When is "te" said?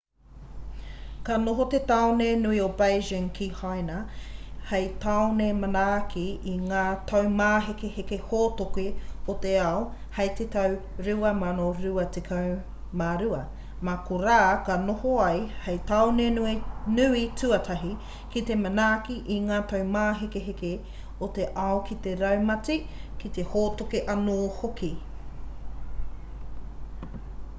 1.71-1.79, 9.43-9.51, 10.39-10.47, 18.51-18.57, 21.39-21.45, 22.07-22.15, 23.37-23.45